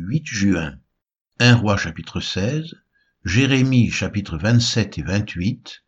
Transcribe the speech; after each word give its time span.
8 0.00 0.26
juin. 0.26 0.78
1 1.40 1.56
roi 1.56 1.76
chapitre 1.76 2.20
16, 2.20 2.76
Jérémie 3.24 3.90
chapitre 3.90 4.38
27 4.38 4.98
et 4.98 5.02
28, 5.02 5.82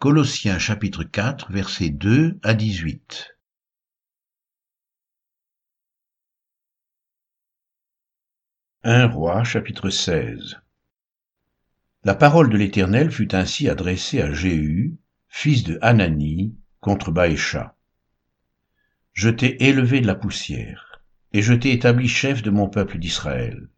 Colossiens 0.00 0.58
chapitre 0.58 1.04
4 1.04 1.52
versets 1.52 1.90
2 1.90 2.40
à 2.42 2.54
18. 2.54 3.36
1 8.82 9.06
roi 9.06 9.44
chapitre 9.44 9.88
16 9.88 10.60
La 12.02 12.16
parole 12.16 12.50
de 12.50 12.56
l'Éternel 12.56 13.12
fut 13.12 13.36
ainsi 13.36 13.68
adressée 13.68 14.20
à 14.20 14.32
Jéhu, 14.32 14.98
fils 15.28 15.62
de 15.62 15.78
Hanani, 15.80 16.56
contre 16.80 17.12
Baécha. 17.12 17.76
Je 19.12 19.30
t'ai 19.30 19.62
élevé 19.62 20.00
de 20.00 20.08
la 20.08 20.16
poussière, 20.16 20.93
et 21.34 21.42
je 21.42 21.52
t'ai 21.52 21.72
établi 21.72 22.06
chef 22.08 22.42
de 22.42 22.50
mon 22.50 22.68
peuple 22.68 22.96
d'Israël. 22.98 23.68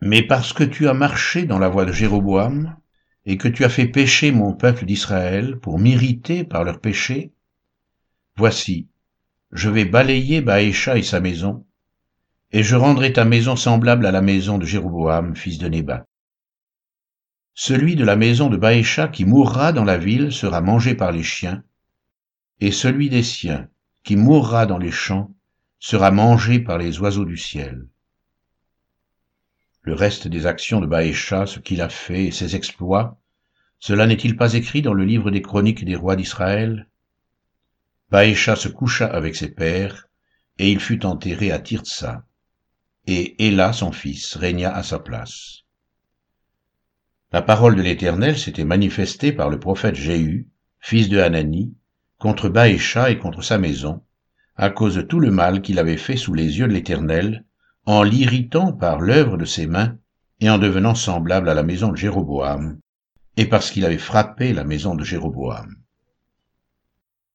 Mais 0.00 0.22
parce 0.22 0.54
que 0.54 0.64
tu 0.64 0.88
as 0.88 0.94
marché 0.94 1.44
dans 1.44 1.58
la 1.58 1.68
voie 1.68 1.84
de 1.84 1.92
Jéroboam, 1.92 2.74
et 3.26 3.36
que 3.36 3.48
tu 3.48 3.64
as 3.64 3.68
fait 3.68 3.86
pécher 3.86 4.32
mon 4.32 4.54
peuple 4.54 4.86
d'Israël 4.86 5.58
pour 5.58 5.78
m'irriter 5.78 6.42
par 6.42 6.64
leurs 6.64 6.80
péchés, 6.80 7.32
voici, 8.36 8.88
je 9.52 9.68
vais 9.68 9.84
balayer 9.84 10.40
Baécha 10.40 10.96
et 10.96 11.02
sa 11.02 11.20
maison, 11.20 11.66
et 12.50 12.62
je 12.62 12.76
rendrai 12.76 13.12
ta 13.12 13.26
maison 13.26 13.56
semblable 13.56 14.06
à 14.06 14.10
la 14.10 14.22
maison 14.22 14.56
de 14.56 14.64
Jéroboam, 14.64 15.36
fils 15.36 15.58
de 15.58 15.68
Nébat. 15.68 16.06
Celui 17.52 17.94
de 17.94 18.04
la 18.04 18.16
maison 18.16 18.48
de 18.48 18.56
Baécha 18.56 19.08
qui 19.08 19.26
mourra 19.26 19.72
dans 19.72 19.84
la 19.84 19.98
ville 19.98 20.32
sera 20.32 20.62
mangé 20.62 20.94
par 20.94 21.12
les 21.12 21.22
chiens, 21.22 21.62
et 22.60 22.72
celui 22.72 23.10
des 23.10 23.22
siens 23.22 23.68
qui 24.02 24.16
mourra 24.16 24.64
dans 24.64 24.78
les 24.78 24.90
champs 24.90 25.35
sera 25.78 26.10
mangé 26.10 26.60
par 26.60 26.78
les 26.78 26.98
oiseaux 26.98 27.24
du 27.24 27.36
ciel. 27.36 27.86
Le 29.82 29.94
reste 29.94 30.26
des 30.26 30.46
actions 30.46 30.80
de 30.80 30.86
Baécha, 30.86 31.46
ce 31.46 31.60
qu'il 31.60 31.80
a 31.80 31.88
fait 31.88 32.26
et 32.26 32.30
ses 32.32 32.56
exploits, 32.56 33.18
cela 33.78 34.06
n'est-il 34.06 34.36
pas 34.36 34.54
écrit 34.54 34.82
dans 34.82 34.94
le 34.94 35.04
livre 35.04 35.30
des 35.30 35.42
chroniques 35.42 35.84
des 35.84 35.96
rois 35.96 36.16
d'Israël? 36.16 36.88
Baécha 38.10 38.56
se 38.56 38.68
coucha 38.68 39.06
avec 39.06 39.36
ses 39.36 39.50
pères, 39.50 40.08
et 40.58 40.70
il 40.72 40.80
fut 40.80 41.04
enterré 41.04 41.52
à 41.52 41.58
Tirtsa, 41.58 42.24
et 43.06 43.46
Éla, 43.46 43.72
son 43.72 43.92
fils, 43.92 44.36
régna 44.36 44.74
à 44.74 44.82
sa 44.82 44.98
place. 44.98 45.62
La 47.32 47.42
parole 47.42 47.76
de 47.76 47.82
l'Éternel 47.82 48.38
s'était 48.38 48.64
manifestée 48.64 49.32
par 49.32 49.50
le 49.50 49.60
prophète 49.60 49.96
Jéhu, 49.96 50.48
fils 50.80 51.08
de 51.08 51.18
Hanani, 51.18 51.74
contre 52.18 52.48
Baécha 52.48 53.10
et 53.10 53.18
contre 53.18 53.42
sa 53.42 53.58
maison, 53.58 54.02
à 54.56 54.70
cause 54.70 54.94
de 54.94 55.02
tout 55.02 55.20
le 55.20 55.30
mal 55.30 55.60
qu'il 55.60 55.78
avait 55.78 55.96
fait 55.96 56.16
sous 56.16 56.34
les 56.34 56.58
yeux 56.58 56.66
de 56.66 56.72
l'Éternel, 56.72 57.44
en 57.84 58.02
l'irritant 58.02 58.72
par 58.72 59.00
l'œuvre 59.00 59.36
de 59.36 59.44
ses 59.44 59.66
mains, 59.66 59.96
et 60.40 60.50
en 60.50 60.58
devenant 60.58 60.94
semblable 60.94 61.48
à 61.48 61.54
la 61.54 61.62
maison 61.62 61.90
de 61.90 61.96
Jéroboam, 61.96 62.78
et 63.36 63.46
parce 63.46 63.70
qu'il 63.70 63.84
avait 63.84 63.98
frappé 63.98 64.52
la 64.52 64.64
maison 64.64 64.94
de 64.94 65.04
Jéroboam. 65.04 65.76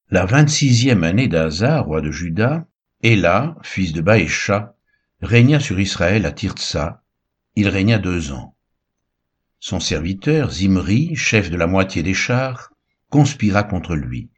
La 0.09 0.25
vingt-sixième 0.25 1.03
année 1.03 1.27
d'Asa, 1.27 1.79
roi 1.79 2.01
de 2.01 2.11
Juda, 2.11 2.67
Éla, 3.01 3.55
fils 3.63 3.93
de 3.93 4.01
Baécha, 4.01 4.75
régna 5.21 5.59
sur 5.59 5.79
Israël 5.79 6.25
à 6.25 6.31
Tirtsa, 6.31 7.01
il 7.55 7.69
régna 7.69 7.97
deux 7.97 8.31
ans. 8.31 8.55
Son 9.59 9.79
serviteur, 9.79 10.51
Zimri, 10.51 11.15
chef 11.15 11.49
de 11.49 11.57
la 11.57 11.67
moitié 11.67 12.03
des 12.03 12.13
chars, 12.13 12.71
conspira 13.09 13.63
contre 13.63 13.95
lui. 13.95 14.29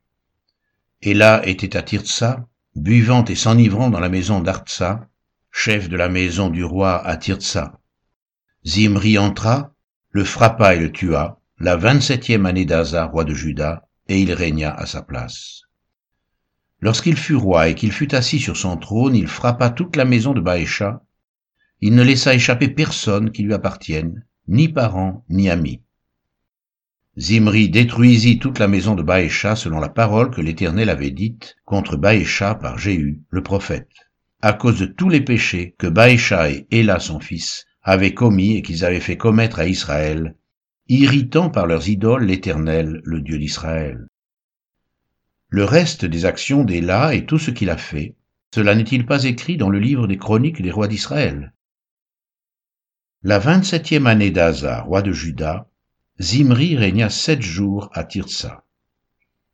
Éla 1.01 1.41
était 1.47 1.75
à 1.77 1.81
Tirtsa, 1.81 2.47
buvant 2.75 3.23
et 3.25 3.35
s'enivrant 3.35 3.89
dans 3.89 3.99
la 3.99 4.09
maison 4.09 4.39
d'Artsa, 4.39 5.07
chef 5.51 5.89
de 5.89 5.95
la 5.95 6.09
maison 6.09 6.49
du 6.49 6.63
roi 6.63 7.05
à 7.05 7.15
Tirtsa. 7.17 7.79
Zimri 8.65 9.17
entra, 9.17 9.73
le 10.09 10.23
frappa 10.23 10.75
et 10.75 10.79
le 10.79 10.91
tua, 10.91 11.39
la 11.59 11.75
vingt-septième 11.75 12.45
année 12.45 12.65
d'Asa, 12.65 13.05
roi 13.05 13.23
de 13.23 13.33
Juda, 13.33 13.87
et 14.07 14.21
il 14.21 14.33
régna 14.33 14.73
à 14.73 14.85
sa 14.85 15.01
place. 15.01 15.61
Lorsqu'il 16.79 17.15
fut 17.15 17.35
roi 17.35 17.69
et 17.69 17.75
qu'il 17.75 17.91
fut 17.91 18.13
assis 18.15 18.39
sur 18.39 18.57
son 18.57 18.77
trône, 18.77 19.15
il 19.15 19.27
frappa 19.27 19.69
toute 19.69 19.95
la 19.95 20.05
maison 20.05 20.33
de 20.33 20.41
Baécha. 20.41 21.03
Il 21.79 21.95
ne 21.95 22.03
laissa 22.03 22.33
échapper 22.33 22.69
personne 22.69 23.31
qui 23.31 23.43
lui 23.43 23.53
appartienne, 23.53 24.25
ni 24.47 24.67
parents, 24.67 25.23
ni 25.29 25.49
amis. 25.49 25.82
Zimri 27.17 27.69
détruisit 27.69 28.39
toute 28.39 28.57
la 28.57 28.67
maison 28.67 28.95
de 28.95 29.03
Baécha 29.03 29.55
selon 29.55 29.79
la 29.79 29.89
parole 29.89 30.31
que 30.31 30.41
l'Éternel 30.41 30.89
avait 30.89 31.11
dite 31.11 31.55
contre 31.63 31.95
Baécha 31.95 32.55
par 32.55 32.79
Jéhu, 32.79 33.21
le 33.29 33.43
prophète, 33.43 33.91
à 34.41 34.53
cause 34.53 34.79
de 34.79 34.85
tous 34.87 35.09
les 35.09 35.21
péchés 35.21 35.75
que 35.77 35.85
Baécha 35.85 36.49
et 36.49 36.65
Éla 36.71 36.99
son 36.99 37.19
fils 37.19 37.65
avaient 37.83 38.15
commis 38.15 38.55
et 38.55 38.63
qu'ils 38.63 38.83
avaient 38.83 38.99
fait 38.99 39.17
commettre 39.17 39.59
à 39.59 39.67
Israël, 39.67 40.35
irritant 40.87 41.51
par 41.51 41.67
leurs 41.67 41.87
idoles 41.87 42.25
l'Éternel, 42.25 43.01
le 43.03 43.21
Dieu 43.21 43.37
d'Israël. 43.37 44.07
Le 45.49 45.65
reste 45.65 46.05
des 46.05 46.25
actions 46.25 46.63
d'Éla 46.63 47.13
et 47.13 47.25
tout 47.25 47.37
ce 47.37 47.51
qu'il 47.51 47.69
a 47.69 47.77
fait, 47.77 48.15
cela 48.55 48.73
n'est-il 48.73 49.05
pas 49.05 49.25
écrit 49.25 49.57
dans 49.57 49.69
le 49.69 49.79
livre 49.79 50.07
des 50.07 50.17
chroniques 50.17 50.63
des 50.63 50.71
rois 50.71 50.87
d'Israël? 50.87 51.53
La 53.21 53.37
vingt-septième 53.37 54.07
année 54.07 54.31
d'Asa, 54.31 54.81
roi 54.81 55.03
de 55.03 55.11
Juda, 55.11 55.69
Zimri 56.21 56.77
régna 56.77 57.09
sept 57.09 57.41
jours 57.41 57.89
à 57.91 58.03
Tirsa. 58.03 58.63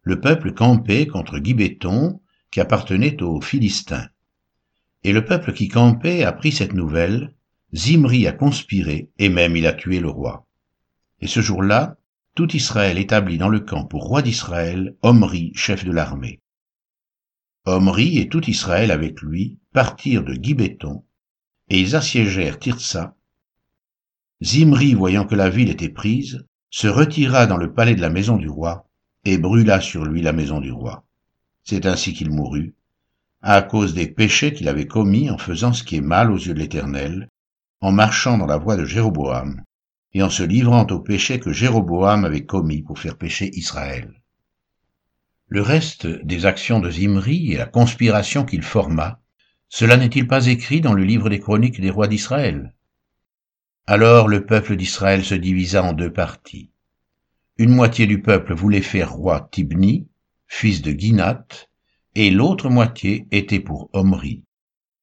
Le 0.02 0.20
peuple 0.20 0.54
campait 0.54 1.08
contre 1.08 1.40
Gibéton, 1.42 2.20
qui 2.52 2.60
appartenait 2.60 3.24
aux 3.24 3.40
Philistins. 3.40 4.10
Et 5.06 5.14
le 5.14 5.24
peuple 5.24 5.54
qui 5.54 5.70
campait 5.70 6.24
apprit 6.24 6.52
cette 6.52 6.74
nouvelle, 6.74 7.34
Zimri 7.74 8.28
a 8.28 8.34
conspiré, 8.34 9.10
et 9.18 9.30
même 9.30 9.56
il 9.56 9.68
a 9.68 9.74
tué 9.74 10.02
le 10.02 10.10
roi. 10.10 10.48
Et 11.22 11.28
ce 11.28 11.40
jour-là, 11.40 11.98
tout 12.36 12.54
Israël 12.54 12.98
établit 12.98 13.38
dans 13.38 13.50
le 13.50 13.62
camp 13.62 13.86
pour 13.86 14.04
roi 14.04 14.22
d'Israël 14.22 14.98
Omri, 15.02 15.54
chef 15.56 15.86
de 15.86 15.92
l'armée. 15.92 16.42
Omri 17.66 18.18
et 18.18 18.28
tout 18.28 18.50
Israël 18.50 18.92
avec 18.92 19.22
lui 19.22 19.60
partirent 19.72 20.24
de 20.24 20.34
Gibéton, 20.34 21.06
et 21.70 21.80
ils 21.80 21.96
assiégèrent 21.96 22.60
Tirsa. 22.60 23.16
Zimri, 24.42 24.94
voyant 24.94 25.26
que 25.26 25.36
la 25.36 25.50
ville 25.50 25.70
était 25.70 25.90
prise, 25.90 26.46
se 26.70 26.88
retira 26.88 27.48
dans 27.48 27.58
le 27.58 27.74
palais 27.74 27.96
de 27.96 28.02
la 28.02 28.10
maison 28.10 28.38
du 28.38 28.50
roi, 28.50 28.88
et 29.26 29.38
brûla 29.38 29.82
sur 29.82 30.06
lui 30.06 30.22
la 30.22 30.34
maison 30.34 30.60
du 30.60 30.72
roi. 30.72 31.04
C'est 31.64 31.86
ainsi 31.86 32.14
qu'il 32.14 32.30
mourut, 32.30 32.74
à 33.42 33.62
cause 33.62 33.94
des 33.94 34.08
péchés 34.08 34.54
qu'il 34.54 34.68
avait 34.68 34.88
commis 34.88 35.30
en 35.30 35.38
faisant 35.38 35.74
ce 35.74 35.84
qui 35.84 35.96
est 35.98 36.02
mal 36.02 36.32
aux 36.32 36.38
yeux 36.38 36.54
de 36.54 36.60
l'Éternel, 36.60 37.30
en 37.82 37.92
marchant 37.92 38.38
dans 38.38 38.46
la 38.46 38.58
voie 38.58 38.76
de 38.76 38.86
Jéroboam, 38.86 39.64
et 40.14 40.24
en 40.24 40.30
se 40.30 40.44
livrant 40.44 40.86
aux 40.88 41.00
péchés 41.00 41.40
que 41.40 41.54
Jéroboam 41.54 42.26
avait 42.26 42.46
commis 42.46 42.82
pour 42.82 43.00
faire 43.00 43.18
pécher 43.18 43.50
Israël. 43.54 44.14
Le 45.48 45.62
reste 45.62 46.06
des 46.06 46.46
actions 46.46 46.80
de 46.80 46.92
Zimri 46.92 47.54
et 47.54 47.58
la 47.58 47.66
conspiration 47.66 48.46
qu'il 48.46 48.62
forma, 48.62 49.20
cela 49.68 49.98
n'est-il 49.98 50.28
pas 50.28 50.48
écrit 50.48 50.82
dans 50.82 50.94
le 50.94 51.04
livre 51.04 51.30
des 51.30 51.40
chroniques 51.40 51.80
des 51.80 51.92
rois 51.92 52.08
d'Israël? 52.08 52.74
Alors 53.90 54.28
le 54.28 54.46
peuple 54.46 54.76
d'Israël 54.76 55.26
se 55.26 55.34
divisa 55.34 55.84
en 55.84 55.94
deux 55.94 56.14
parties. 56.14 56.70
Une 57.58 57.74
moitié 57.74 58.06
du 58.06 58.22
peuple 58.22 58.54
voulait 58.54 58.84
faire 58.84 59.12
roi 59.14 59.50
Tibni, 59.52 60.08
fils 60.46 60.84
de 60.84 60.92
Ginath, 60.92 61.72
et 62.14 62.30
l'autre 62.30 62.70
moitié 62.70 63.26
était 63.32 63.60
pour 63.60 63.90
Omri. 63.94 64.44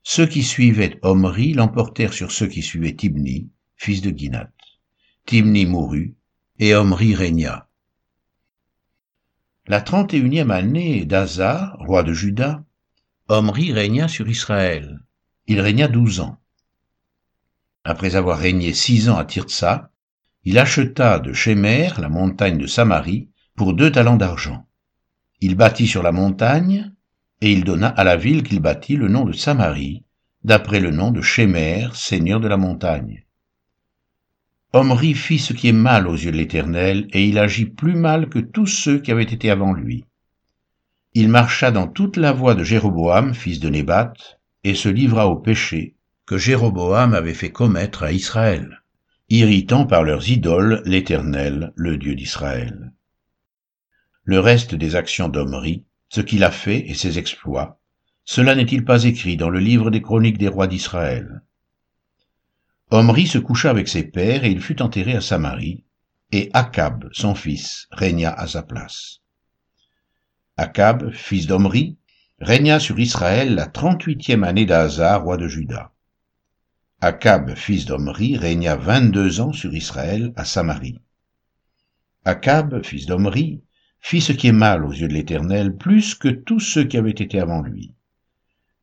Ceux 0.05 0.29
qui 0.29 0.45
suivaient 0.45 1.01
Omri 1.03 1.53
l'emportèrent 1.53 2.13
sur 2.13 2.31
ceux 2.31 2.47
qui 2.47 2.63
suivaient 2.63 2.95
Tibni, 2.95 3.51
fils 3.75 4.03
de 4.03 4.17
Ginath. 4.17 4.55
Tibni 5.25 5.67
mourut, 5.67 6.15
et 6.61 6.77
Omri 6.77 7.17
régna. 7.17 7.69
La 9.67 9.81
trente 9.81 10.15
et 10.15 10.19
unième 10.19 10.53
année 10.53 11.05
d'Asa, 11.07 11.77
roi 11.81 12.05
de 12.05 12.13
Juda, 12.13 12.65
Omri 13.27 13.73
régna 13.73 14.07
sur 14.07 14.29
Israël. 14.29 15.01
Il 15.49 15.61
régna 15.61 15.89
douze 15.89 16.21
ans. 16.21 16.39
Après 17.89 18.17
avoir 18.17 18.39
régné 18.39 18.75
six 18.75 19.09
ans 19.09 19.17
à 19.17 19.25
Tirtsa, 19.25 19.93
il 20.43 20.59
acheta 20.59 21.21
de 21.21 21.33
Shemer 21.33 21.91
la 21.99 22.09
montagne 22.09 22.59
de 22.59 22.67
Samarie 22.67 23.29
pour 23.55 23.75
deux 23.75 23.93
talents 23.93 24.17
d'argent. 24.17 24.67
Il 25.41 25.55
bâtit 25.55 25.87
sur 25.87 26.03
la 26.03 26.11
montagne, 26.11 26.91
et 27.41 27.53
il 27.53 27.63
donna 27.63 27.87
à 27.87 28.03
la 28.03 28.17
ville 28.17 28.43
qu'il 28.43 28.59
bâtit 28.59 28.97
le 28.97 29.07
nom 29.07 29.25
de 29.25 29.33
Samarie, 29.33 30.03
d'après 30.43 30.81
le 30.81 30.91
nom 30.91 31.13
de 31.13 31.21
Shemer, 31.23 31.91
seigneur 31.95 32.41
de 32.41 32.49
la 32.49 32.57
montagne. 32.57 33.25
Omri 34.73 35.15
fit 35.15 35.39
ce 35.39 35.53
qui 35.53 35.69
est 35.69 35.73
mal 35.73 36.09
aux 36.09 36.17
yeux 36.17 36.33
de 36.33 36.39
l'Éternel, 36.39 37.07
et 37.13 37.25
il 37.25 37.39
agit 37.39 37.67
plus 37.67 37.95
mal 37.95 38.29
que 38.29 38.41
tous 38.41 38.67
ceux 38.67 38.99
qui 38.99 39.13
avaient 39.13 39.23
été 39.23 39.49
avant 39.49 39.73
lui. 39.73 40.05
Il 41.15 41.29
marcha 41.29 41.71
dans 41.71 41.87
toute 41.87 42.17
la 42.17 42.33
voie 42.33 42.57
de 42.57 42.65
Jéroboam, 42.65 43.33
fils 43.33 43.61
de 43.61 43.69
Nébat, 43.69 44.15
et 44.65 44.75
se 44.75 44.89
livra 44.89 45.29
au 45.29 45.37
péché, 45.37 45.96
que 46.27 46.39
Jéroboam 46.39 47.15
avait 47.15 47.35
fait 47.35 47.53
commettre 47.53 48.03
à 48.03 48.11
Israël, 48.11 48.83
irritant 49.29 49.87
par 49.87 50.03
leurs 50.03 50.29
idoles 50.29 50.83
l'Éternel, 50.85 51.73
le 51.77 51.97
Dieu 51.97 52.17
d'Israël. 52.17 52.93
Le 54.25 54.41
reste 54.41 54.75
des 54.75 54.97
actions 54.97 55.29
d'Omri, 55.29 55.85
ce 56.09 56.21
qu'il 56.21 56.43
a 56.43 56.51
fait 56.51 56.89
et 56.91 56.95
ses 56.95 57.19
exploits, 57.19 57.81
cela 58.25 58.57
n'est-il 58.57 58.85
pas 58.85 59.05
écrit 59.05 59.37
dans 59.37 59.51
le 59.51 59.61
livre 59.61 59.93
des 59.93 60.03
chroniques 60.03 60.39
des 60.39 60.49
rois 60.49 60.67
d'Israël? 60.67 61.43
Omri 62.91 63.29
se 63.29 63.39
coucha 63.39 63.71
avec 63.71 63.87
ses 63.87 64.03
pères 64.03 64.45
et 64.45 64.51
il 64.51 64.61
fut 64.61 64.83
enterré 64.83 65.15
à 65.15 65.21
Samarie, 65.21 65.85
et 66.33 66.51
Akab, 66.53 67.09
son 67.13 67.37
fils, 67.37 67.87
régna 67.93 68.33
à 68.33 68.49
sa 68.49 68.65
place. 68.65 69.21
Akab, 70.57 71.13
fils 71.13 71.47
d'Omri, 71.47 71.99
régna 72.41 72.81
sur 72.81 72.99
Israël 72.99 73.55
la 73.55 73.67
trente-huitième 73.67 74.43
année 74.43 74.67
d'Asa, 74.67 75.17
roi 75.19 75.37
de 75.37 75.47
Juda. 75.47 75.93
Akab, 77.07 77.55
fils 77.55 77.85
d'Omri, 77.85 78.37
régna 78.37 78.75
vingt-deux 78.75 79.41
ans 79.41 79.53
sur 79.53 79.73
Israël 79.73 80.33
à 80.35 80.45
Samarie. 80.45 80.99
Akab, 82.25 82.83
fils 82.85 83.07
d'Omri, 83.07 83.63
fit 84.01 84.21
ce 84.21 84.33
qui 84.33 84.49
est 84.49 84.53
mal 84.67 84.85
aux 84.85 84.91
yeux 84.91 85.07
de 85.07 85.13
l'Éternel, 85.13 85.77
plus 85.77 86.17
que 86.17 86.27
tous 86.27 86.59
ceux 86.59 86.83
qui 86.83 86.97
avaient 86.97 87.11
été 87.11 87.39
avant 87.39 87.63
lui. 87.63 87.95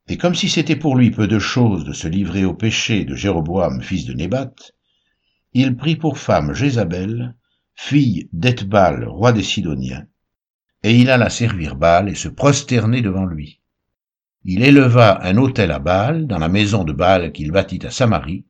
Et 0.07 0.15
comme 0.15 0.35
si 0.35 0.47
c'était 0.47 0.77
pour 0.77 0.95
lui 0.95 1.11
peu 1.11 1.27
de 1.27 1.37
chose 1.37 1.83
de 1.83 1.91
se 1.91 2.07
livrer 2.07 2.45
au 2.45 2.53
péché 2.53 3.03
de 3.03 3.13
Jéroboam, 3.13 3.81
fils 3.81 4.05
de 4.05 4.13
Nébat, 4.13 4.55
il 5.51 5.75
prit 5.75 5.97
pour 5.97 6.17
femme 6.17 6.53
Jézabel, 6.53 7.35
fille 7.75 8.29
d'Ethbal, 8.31 9.03
roi 9.03 9.33
des 9.33 9.43
Sidoniens, 9.43 10.07
et 10.81 10.95
il 10.95 11.09
alla 11.09 11.29
servir 11.29 11.75
Baal 11.75 12.07
et 12.07 12.15
se 12.15 12.29
prosterner 12.29 13.01
devant 13.01 13.25
lui. 13.25 13.59
Il 14.45 14.62
éleva 14.62 15.25
un 15.25 15.38
autel 15.38 15.72
à 15.72 15.80
Baal 15.80 16.28
dans 16.28 16.38
la 16.38 16.50
maison 16.50 16.84
de 16.84 16.92
Baal 16.92 17.31
qu'il 17.31 17.51
bâtit 17.51 17.86
à 17.86 17.92
Samarie, 17.92 18.44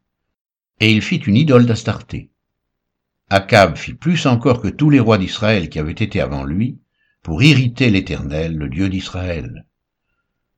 et 0.80 0.92
il 0.92 1.04
fit 1.04 1.18
une 1.18 1.38
idole 1.38 1.68
d'Astarté. 1.68 2.32
Akab 3.30 3.78
fit 3.78 3.94
plus 3.94 4.26
encore 4.26 4.60
que 4.60 4.68
tous 4.68 4.90
les 4.90 5.00
rois 5.00 5.20
d'Israël 5.20 5.70
qui 5.70 5.78
avaient 5.78 5.92
été 5.92 6.20
avant 6.20 6.46
lui, 6.46 6.80
pour 7.22 7.44
irriter 7.44 7.92
l'Éternel, 7.92 8.58
le 8.58 8.70
Dieu 8.70 8.90
d'Israël. 8.90 9.68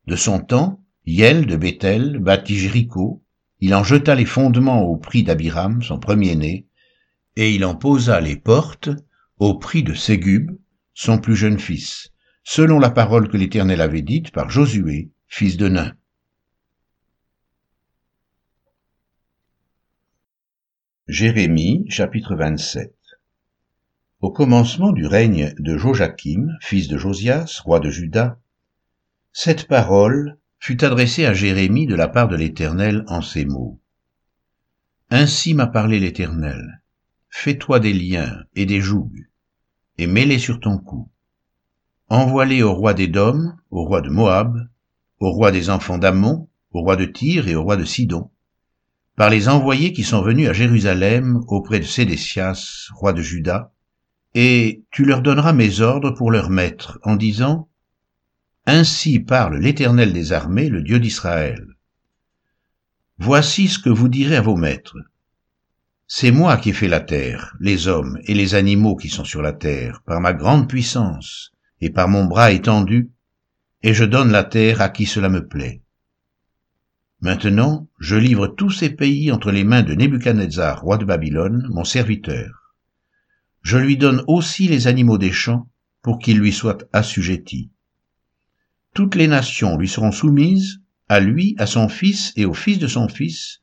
De 0.07 0.15
son 0.15 0.39
temps, 0.39 0.81
Yel 1.05 1.45
de 1.45 1.57
Bethel 1.57 2.19
bâtit 2.19 2.55
Jéricho, 2.55 3.21
il 3.59 3.75
en 3.75 3.83
jeta 3.83 4.15
les 4.15 4.25
fondements 4.25 4.83
au 4.83 4.95
prix 4.95 5.23
d'Abiram, 5.23 5.81
son 5.83 5.99
premier-né, 5.99 6.65
et 7.35 7.53
il 7.53 7.65
en 7.65 7.75
posa 7.75 8.21
les 8.21 8.37
portes 8.37 8.89
au 9.37 9.55
prix 9.55 9.83
de 9.83 9.93
Ségub, 9.93 10.51
son 10.93 11.17
plus 11.17 11.35
jeune 11.35 11.59
fils, 11.59 12.13
selon 12.43 12.79
la 12.79 12.89
parole 12.89 13.27
que 13.27 13.37
l'Éternel 13.37 13.81
avait 13.81 14.01
dite 14.01 14.31
par 14.31 14.49
Josué, 14.49 15.11
fils 15.27 15.57
de 15.57 15.67
Nain. 15.67 15.95
Jérémie 21.07 21.85
chapitre 21.89 22.35
27 22.35 22.95
Au 24.21 24.31
commencement 24.31 24.91
du 24.91 25.05
règne 25.05 25.53
de 25.59 25.77
Joachim, 25.77 26.47
fils 26.61 26.87
de 26.87 26.97
Josias, 26.97 27.61
roi 27.63 27.79
de 27.79 27.89
Juda, 27.89 28.39
cette 29.33 29.67
parole 29.67 30.37
fut 30.59 30.83
adressée 30.83 31.25
à 31.25 31.33
Jérémie 31.33 31.87
de 31.87 31.95
la 31.95 32.07
part 32.07 32.27
de 32.27 32.35
l'Éternel 32.35 33.03
en 33.07 33.21
ces 33.21 33.45
mots. 33.45 33.79
Ainsi 35.09 35.53
m'a 35.53 35.67
parlé 35.67 35.99
l'Éternel. 35.99 36.81
Fais-toi 37.29 37.79
des 37.79 37.93
liens 37.93 38.45
et 38.55 38.65
des 38.65 38.81
jougs, 38.81 39.27
et 39.97 40.07
mets-les 40.07 40.39
sur 40.39 40.59
ton 40.59 40.77
cou. 40.77 41.09
Envoie-les 42.09 42.63
au 42.63 42.73
roi 42.73 42.93
d'Édom, 42.93 43.53
au 43.69 43.83
roi 43.83 44.01
de 44.01 44.09
Moab, 44.09 44.69
au 45.19 45.31
roi 45.31 45.51
des 45.51 45.69
enfants 45.69 45.97
d'Ammon, 45.97 46.47
au 46.71 46.81
roi 46.81 46.95
de 46.95 47.05
Tyr 47.05 47.47
et 47.47 47.55
au 47.55 47.63
roi 47.63 47.77
de 47.77 47.85
Sidon, 47.85 48.29
par 49.15 49.29
les 49.29 49.47
envoyés 49.47 49.93
qui 49.93 50.03
sont 50.03 50.21
venus 50.21 50.49
à 50.49 50.53
Jérusalem 50.53 51.41
auprès 51.47 51.79
de 51.79 51.85
Sédécias, 51.85 52.89
roi 52.93 53.13
de 53.13 53.21
Juda, 53.21 53.71
et 54.33 54.83
tu 54.91 55.05
leur 55.05 55.21
donneras 55.21 55.53
mes 55.53 55.79
ordres 55.79 56.11
pour 56.11 56.29
leur 56.29 56.49
maître, 56.49 56.99
en 57.03 57.15
disant, 57.15 57.69
Ainsi 58.65 59.19
parle 59.19 59.57
l'Éternel 59.57 60.11
des 60.11 60.33
armées, 60.33 60.69
le 60.69 60.81
Dieu 60.81 60.99
d'Israël. 60.99 61.65
Voici 63.17 63.69
ce 63.69 63.79
que 63.79 63.89
vous 63.89 64.09
direz 64.09 64.35
à 64.35 64.41
vos 64.41 64.57
maîtres. 64.57 64.97
C'est 66.07 66.31
moi 66.31 66.57
qui 66.57 66.71
ai 66.71 66.73
fait 66.73 66.89
la 66.89 66.99
terre, 66.99 67.55
les 67.61 67.87
hommes 67.87 68.19
et 68.25 68.33
les 68.33 68.53
animaux 68.53 68.97
qui 68.97 69.07
sont 69.07 69.23
sur 69.23 69.41
la 69.41 69.53
terre, 69.53 70.01
par 70.05 70.19
ma 70.19 70.33
grande 70.33 70.67
puissance 70.67 71.53
et 71.79 71.89
par 71.89 72.09
mon 72.09 72.25
bras 72.25 72.51
étendu, 72.51 73.11
et 73.85 73.93
je 73.93 74.03
donne 74.03 74.31
la 74.31 74.43
terre 74.43 74.81
à 74.81 74.89
qui 74.89 75.05
cela 75.05 75.29
me 75.29 75.47
plaît. 75.47 75.83
Maintenant, 77.21 77.87
je 77.99 78.15
livre 78.15 78.47
tous 78.47 78.71
ces 78.71 78.89
pays 78.89 79.31
entre 79.31 79.51
les 79.51 79.63
mains 79.63 79.83
de 79.83 79.93
Nebuchadnezzar, 79.93 80.81
roi 80.81 80.97
de 80.97 81.05
Babylone, 81.05 81.67
mon 81.69 81.83
serviteur. 81.83 82.73
Je 83.61 83.77
lui 83.77 83.95
donne 83.95 84.23
aussi 84.25 84.67
les 84.67 84.87
animaux 84.87 85.19
des 85.19 85.31
champs, 85.31 85.69
pour 86.01 86.17
qu'ils 86.17 86.39
lui 86.39 86.51
soient 86.51 86.79
assujettis. 86.93 87.69
Toutes 88.95 89.13
les 89.13 89.27
nations 89.27 89.77
lui 89.77 89.87
seront 89.87 90.11
soumises, 90.11 90.81
à 91.07 91.19
lui, 91.19 91.53
à 91.59 91.67
son 91.67 91.87
fils 91.87 92.33
et 92.35 92.45
au 92.45 92.55
fils 92.55 92.79
de 92.79 92.87
son 92.87 93.07
fils, 93.07 93.61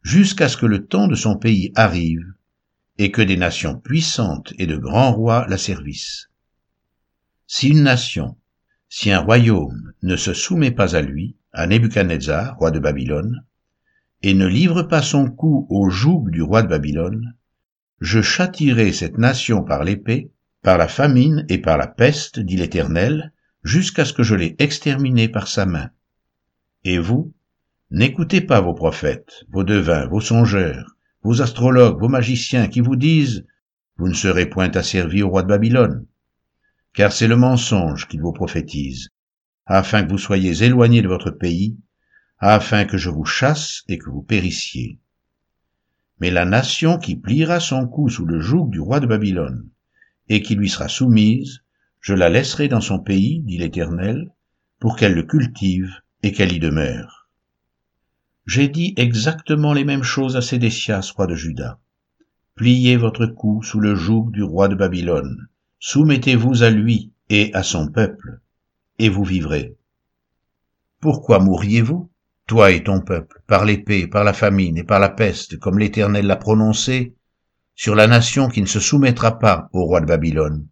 jusqu'à 0.00 0.48
ce 0.48 0.56
que 0.56 0.64
le 0.64 0.86
temps 0.86 1.06
de 1.06 1.14
son 1.14 1.36
pays 1.36 1.70
arrive, 1.74 2.24
et 2.96 3.10
que 3.10 3.20
des 3.20 3.36
nations 3.36 3.78
puissantes 3.78 4.54
et 4.56 4.66
de 4.66 4.78
grands 4.78 5.12
rois 5.12 5.44
la 5.48 5.58
servissent. 5.58 6.30
Si 7.46 7.68
une 7.68 7.82
nation, 7.82 8.38
si 8.92 9.12
un 9.12 9.20
royaume 9.20 9.92
ne 10.02 10.16
se 10.16 10.34
soumet 10.34 10.72
pas 10.72 10.96
à 10.96 11.00
lui, 11.00 11.36
à 11.52 11.68
Nebuchadnezzar, 11.68 12.56
roi 12.58 12.72
de 12.72 12.80
Babylone, 12.80 13.44
et 14.22 14.34
ne 14.34 14.48
livre 14.48 14.82
pas 14.82 15.00
son 15.00 15.30
cou 15.30 15.68
au 15.70 15.88
joug 15.90 16.28
du 16.30 16.42
roi 16.42 16.64
de 16.64 16.68
Babylone, 16.68 17.36
je 18.00 18.20
châtirai 18.20 18.92
cette 18.92 19.16
nation 19.16 19.62
par 19.62 19.84
l'épée, 19.84 20.32
par 20.62 20.76
la 20.76 20.88
famine 20.88 21.46
et 21.48 21.58
par 21.58 21.78
la 21.78 21.86
peste, 21.86 22.40
dit 22.40 22.56
l'Éternel, 22.56 23.32
jusqu'à 23.62 24.04
ce 24.04 24.12
que 24.12 24.24
je 24.24 24.34
l'ai 24.34 24.56
exterminé 24.58 25.28
par 25.28 25.46
sa 25.46 25.66
main. 25.66 25.90
Et 26.82 26.98
vous, 26.98 27.32
n'écoutez 27.92 28.40
pas 28.40 28.60
vos 28.60 28.74
prophètes, 28.74 29.44
vos 29.50 29.62
devins, 29.62 30.08
vos 30.08 30.20
songeurs, 30.20 30.96
vos 31.22 31.42
astrologues, 31.42 32.00
vos 32.00 32.08
magiciens 32.08 32.66
qui 32.66 32.80
vous 32.80 32.96
disent, 32.96 33.46
vous 33.98 34.08
ne 34.08 34.14
serez 34.14 34.46
point 34.46 34.70
asservis 34.72 35.22
au 35.22 35.28
roi 35.28 35.44
de 35.44 35.48
Babylone, 35.48 36.06
car 36.92 37.12
c'est 37.12 37.28
le 37.28 37.36
mensonge 37.36 38.08
qu'ils 38.08 38.20
vous 38.20 38.32
prophétisent, 38.32 39.10
afin 39.66 40.02
que 40.02 40.10
vous 40.10 40.18
soyez 40.18 40.64
éloignés 40.64 41.02
de 41.02 41.08
votre 41.08 41.30
pays, 41.30 41.76
afin 42.38 42.84
que 42.84 42.96
je 42.96 43.10
vous 43.10 43.24
chasse 43.24 43.84
et 43.88 43.98
que 43.98 44.10
vous 44.10 44.22
périssiez. 44.22 44.98
Mais 46.18 46.30
la 46.30 46.44
nation 46.44 46.98
qui 46.98 47.16
pliera 47.16 47.60
son 47.60 47.86
cou 47.86 48.08
sous 48.08 48.26
le 48.26 48.40
joug 48.40 48.68
du 48.70 48.80
roi 48.80 49.00
de 49.00 49.06
Babylone, 49.06 49.68
et 50.28 50.42
qui 50.42 50.54
lui 50.54 50.68
sera 50.68 50.88
soumise, 50.88 51.62
je 52.00 52.14
la 52.14 52.28
laisserai 52.28 52.68
dans 52.68 52.80
son 52.80 52.98
pays, 52.98 53.40
dit 53.40 53.58
l'Éternel, 53.58 54.30
pour 54.78 54.96
qu'elle 54.96 55.14
le 55.14 55.22
cultive 55.22 56.00
et 56.22 56.32
qu'elle 56.32 56.52
y 56.52 56.58
demeure. 56.58 57.28
J'ai 58.46 58.68
dit 58.68 58.94
exactement 58.96 59.74
les 59.74 59.84
mêmes 59.84 60.02
choses 60.02 60.36
à 60.36 60.40
Sédécias, 60.40 61.12
roi 61.14 61.26
de 61.26 61.34
Juda. 61.34 61.78
Pliez 62.54 62.96
votre 62.96 63.26
cou 63.26 63.62
sous 63.62 63.80
le 63.80 63.94
joug 63.94 64.30
du 64.32 64.42
roi 64.42 64.68
de 64.68 64.74
Babylone, 64.74 65.48
soumettez-vous 65.80 66.62
à 66.62 66.70
lui 66.70 67.10
et 67.30 67.50
à 67.54 67.62
son 67.62 67.88
peuple, 67.88 68.40
et 68.98 69.08
vous 69.08 69.24
vivrez. 69.24 69.76
Pourquoi 71.00 71.38
mourriez-vous, 71.38 72.10
toi 72.46 72.70
et 72.70 72.84
ton 72.84 73.00
peuple, 73.00 73.42
par 73.46 73.64
l'épée, 73.64 74.06
par 74.06 74.22
la 74.22 74.34
famine 74.34 74.76
et 74.76 74.84
par 74.84 75.00
la 75.00 75.08
peste, 75.08 75.58
comme 75.58 75.78
l'Éternel 75.78 76.26
l'a 76.26 76.36
prononcé, 76.36 77.14
sur 77.74 77.94
la 77.94 78.06
nation 78.06 78.48
qui 78.48 78.60
ne 78.60 78.66
se 78.66 78.78
soumettra 78.78 79.38
pas 79.38 79.70
au 79.72 79.84
roi 79.84 80.02
de 80.02 80.06
Babylone? 80.06 80.68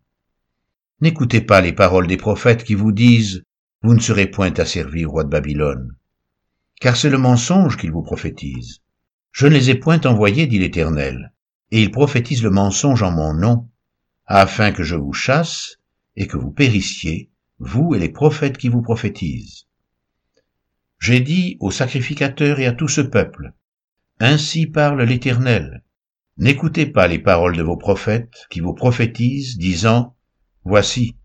N'écoutez 1.00 1.40
pas 1.40 1.62
les 1.62 1.72
paroles 1.72 2.06
des 2.06 2.16
prophètes 2.18 2.64
qui 2.64 2.74
vous 2.74 2.92
disent 2.92 3.44
Vous 3.82 3.94
ne 3.94 4.00
serez 4.00 4.26
point 4.26 4.52
asservis 4.58 5.06
au 5.06 5.12
roi 5.12 5.24
de 5.24 5.30
Babylone. 5.30 5.94
Car 6.80 6.96
c'est 6.96 7.08
le 7.08 7.18
mensonge 7.18 7.78
qu'ils 7.78 7.92
vous 7.92 8.02
prophétisent. 8.02 8.82
Je 9.32 9.46
ne 9.46 9.54
les 9.54 9.70
ai 9.70 9.76
point 9.76 10.00
envoyés, 10.04 10.46
dit 10.46 10.58
l'Éternel, 10.58 11.32
et 11.70 11.82
ils 11.82 11.90
prophétisent 11.90 12.42
le 12.42 12.50
mensonge 12.50 13.02
en 13.02 13.12
mon 13.12 13.32
nom, 13.32 13.68
afin 14.28 14.72
que 14.72 14.82
je 14.82 14.94
vous 14.94 15.14
chasse 15.14 15.78
et 16.14 16.26
que 16.26 16.36
vous 16.36 16.50
périssiez, 16.50 17.30
vous 17.58 17.94
et 17.94 17.98
les 17.98 18.10
prophètes 18.10 18.58
qui 18.58 18.68
vous 18.68 18.82
prophétisent. 18.82 19.66
J'ai 20.98 21.20
dit 21.20 21.56
aux 21.60 21.70
sacrificateurs 21.70 22.60
et 22.60 22.66
à 22.66 22.72
tout 22.72 22.88
ce 22.88 23.00
peuple, 23.00 23.52
Ainsi 24.20 24.66
parle 24.66 25.02
l'Éternel. 25.02 25.82
N'écoutez 26.36 26.86
pas 26.86 27.08
les 27.08 27.18
paroles 27.18 27.56
de 27.56 27.62
vos 27.62 27.76
prophètes 27.76 28.46
qui 28.50 28.60
vous 28.60 28.74
prophétisent, 28.74 29.56
disant, 29.56 30.14
Voici, 30.64 31.16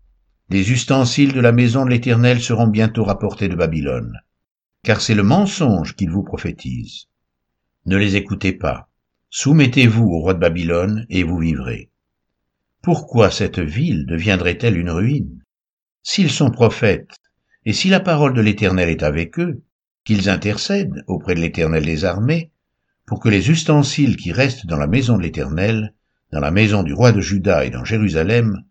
les 0.48 0.72
ustensiles 0.72 1.32
de 1.32 1.40
la 1.40 1.52
maison 1.52 1.84
de 1.84 1.90
l'Éternel 1.90 2.40
seront 2.40 2.68
bientôt 2.68 3.04
rapportés 3.04 3.48
de 3.48 3.56
Babylone, 3.56 4.18
car 4.82 5.00
c'est 5.00 5.14
le 5.14 5.22
mensonge 5.22 5.94
qu'ils 5.94 6.10
vous 6.10 6.22
prophétisent. 6.22 7.08
Ne 7.84 7.96
les 7.96 8.16
écoutez 8.16 8.52
pas, 8.52 8.88
soumettez-vous 9.28 10.04
au 10.04 10.20
roi 10.20 10.34
de 10.34 10.38
Babylone 10.38 11.04
et 11.10 11.22
vous 11.22 11.38
vivrez. 11.38 11.90
Pourquoi 12.84 13.30
cette 13.30 13.60
ville 13.60 14.04
deviendrait-elle 14.04 14.76
une 14.76 14.90
ruine? 14.90 15.42
S'ils 16.02 16.30
sont 16.30 16.50
prophètes, 16.50 17.16
et 17.64 17.72
si 17.72 17.88
la 17.88 17.98
parole 17.98 18.34
de 18.34 18.42
l'Éternel 18.42 18.90
est 18.90 19.02
avec 19.02 19.38
eux, 19.38 19.62
qu'ils 20.04 20.28
intercèdent 20.28 21.02
auprès 21.06 21.34
de 21.34 21.40
l'Éternel 21.40 21.86
des 21.86 22.04
armées, 22.04 22.50
pour 23.06 23.20
que 23.20 23.30
les 23.30 23.50
ustensiles 23.50 24.16
qui 24.16 24.32
restent 24.32 24.66
dans 24.66 24.76
la 24.76 24.86
maison 24.86 25.16
de 25.16 25.22
l'Éternel, 25.22 25.94
dans 26.30 26.40
la 26.40 26.50
maison 26.50 26.82
du 26.82 26.92
roi 26.92 27.12
de 27.12 27.22
Juda 27.22 27.64
et 27.64 27.70
dans 27.70 27.86
Jérusalem, 27.86 28.64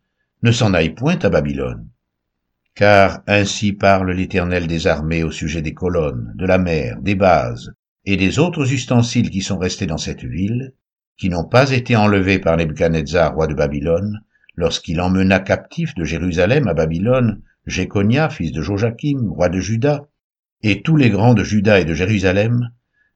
ne 0.43 0.51
s'en 0.51 0.75
aillent 0.75 0.93
point 0.93 1.17
à 1.23 1.29
Babylone. 1.29 1.89
Car 2.75 3.23
ainsi 3.25 3.73
parle 3.73 4.11
l'Éternel 4.11 4.67
des 4.67 4.85
armées 4.85 5.23
au 5.23 5.31
sujet 5.31 5.63
des 5.63 5.73
colonnes, 5.73 6.33
de 6.35 6.45
la 6.45 6.59
mer, 6.59 7.01
des 7.01 7.15
bases, 7.15 7.73
et 8.05 8.15
des 8.15 8.37
autres 8.37 8.71
ustensiles 8.71 9.31
qui 9.31 9.41
sont 9.41 9.57
restés 9.57 9.87
dans 9.87 9.97
cette 9.97 10.23
ville, 10.23 10.73
qui 11.17 11.29
n'ont 11.29 11.45
pas 11.45 11.71
été 11.71 11.95
enlevés 11.95 12.39
par 12.39 12.57
Nebuchadnezzar, 12.57 13.33
roi 13.33 13.47
de 13.47 13.53
Babylone, 13.53 14.21
lorsqu'il 14.55 15.01
emmena 15.01 15.39
captif 15.39 15.95
de 15.95 16.03
Jérusalem 16.03 16.67
à 16.67 16.73
Babylone 16.73 17.41
Jéconia, 17.65 18.29
fils 18.29 18.51
de 18.51 18.61
Joachim, 18.61 19.29
roi 19.29 19.49
de 19.49 19.59
Juda, 19.59 20.07
et 20.63 20.81
tous 20.81 20.97
les 20.97 21.09
grands 21.09 21.33
de 21.33 21.43
Juda 21.43 21.79
et 21.79 21.85
de 21.85 21.93
Jérusalem, 21.93 22.71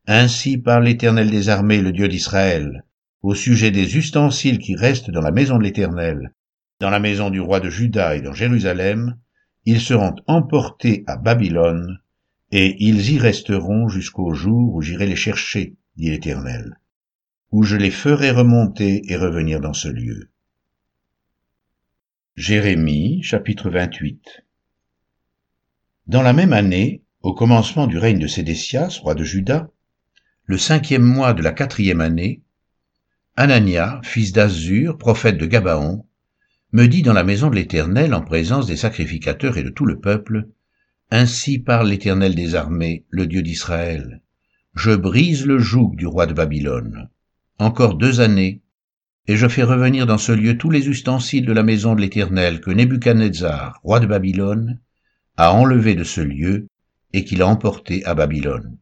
ainsi 0.06 0.58
par 0.58 0.80
l'Éternel 0.80 1.30
des 1.30 1.50
armées, 1.50 1.82
le 1.82 1.92
Dieu 1.92 2.08
d'Israël, 2.08 2.86
au 3.22 3.36
sujet 3.36 3.72
des 3.72 3.98
ustensiles 3.98 4.60
qui 4.60 4.76
restent 4.76 5.12
dans 5.12 5.22
la 5.22 5.32
maison 5.32 5.58
de 5.58 5.64
l'Éternel, 5.64 6.34
dans 6.80 6.90
la 6.90 7.00
maison 7.00 7.30
du 7.30 7.42
roi 7.42 7.60
de 7.60 7.70
Juda 7.70 8.16
et 8.16 8.22
dans 8.22 8.34
Jérusalem, 8.34 9.18
ils 9.66 9.82
seront 9.82 10.16
emportés 10.28 11.04
à 11.08 11.18
Babylone, 11.18 12.00
et 12.52 12.78
ils 12.80 13.12
y 13.12 13.20
resteront 13.20 13.90
jusqu'au 13.90 14.34
jour 14.34 14.76
où 14.76 14.82
j'irai 14.82 15.08
les 15.08 15.18
chercher, 15.18 15.76
dit 15.98 16.10
l'Éternel, 16.10 16.80
où 17.52 17.64
je 17.64 17.76
les 17.76 17.92
ferai 17.92 18.32
remonter 18.32 19.02
et 19.12 19.16
revenir 19.16 19.62
dans 19.62 19.74
ce 19.74 19.88
lieu. 19.88 20.30
Jérémie 22.36 23.24
chapitre 23.24 23.70
28 23.70 24.44
Dans 26.08 26.22
la 26.22 26.34
même 26.34 26.54
année, 26.54 27.04
au 27.22 27.34
commencement 27.34 27.88
du 27.88 27.98
règne 27.98 28.20
de 28.20 28.28
Sédécias, 28.28 29.00
roi 29.02 29.16
de 29.16 29.24
Juda, 29.24 29.70
le 30.46 30.58
cinquième 30.58 31.04
mois 31.04 31.34
de 31.34 31.42
la 31.42 31.52
quatrième 31.52 32.02
année, 32.02 32.42
Anania, 33.38 34.02
fils 34.04 34.34
d'Azur, 34.34 34.98
prophète 34.98 35.38
de 35.38 35.46
Gabaon, 35.46 36.06
me 36.74 36.88
dit 36.88 37.02
dans 37.02 37.14
la 37.14 37.24
maison 37.24 37.50
de 37.50 37.56
l'Éternel 37.56 38.14
en 38.14 38.22
présence 38.22 38.68
des 38.68 38.76
sacrificateurs 38.76 39.58
et 39.58 39.64
de 39.64 39.70
tout 39.70 39.86
le 39.86 40.00
peuple, 40.00 40.50
Ainsi 41.10 41.58
parle 41.60 41.88
l'Éternel 41.88 42.36
des 42.36 42.56
armées, 42.56 43.06
le 43.10 43.28
Dieu 43.28 43.42
d'Israël. 43.42 44.22
Je 44.76 44.92
brise 44.92 45.46
le 45.46 45.58
joug 45.58 45.96
du 45.96 46.06
roi 46.06 46.26
de 46.26 46.34
Babylone. 46.34 47.10
Encore 47.60 47.96
deux 47.96 48.20
années, 48.20 48.62
et 49.26 49.36
je 49.36 49.48
fais 49.48 49.64
revenir 49.64 50.06
dans 50.06 50.20
ce 50.20 50.32
lieu 50.32 50.58
tous 50.58 50.70
les 50.70 50.88
ustensiles 50.88 51.46
de 51.46 51.54
la 51.54 51.64
maison 51.64 51.96
de 51.96 52.02
l'Éternel 52.02 52.62
que 52.62 52.70
Nebuchadnezzar, 52.70 53.80
roi 53.84 54.00
de 54.00 54.06
Babylone, 54.06 54.80
a 55.38 55.54
enlevé 55.54 55.96
de 55.96 56.04
ce 56.04 56.22
lieu 56.22 56.68
et 57.14 57.26
qu'il 57.26 57.42
a 57.42 57.48
emporté 57.48 58.06
à 58.06 58.14
Babylone. 58.14 58.78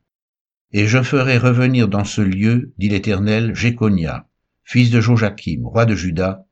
Et 0.74 0.88
je 0.88 1.02
ferai 1.02 1.38
revenir 1.38 1.88
dans 1.88 2.04
ce 2.04 2.22
lieu, 2.22 2.74
dit 2.78 2.90
l'Éternel, 2.90 3.56
Jéconia, 3.56 4.28
fils 4.66 4.92
de 4.92 5.00
Joachim, 5.00 5.62
roi 5.64 5.86
de 5.86 5.96
Juda, 5.96 6.46